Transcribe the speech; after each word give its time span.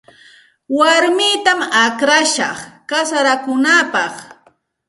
Warmitam 0.77 1.59
akllashaq 1.83 2.59
kasarakunaapaq. 2.89 4.15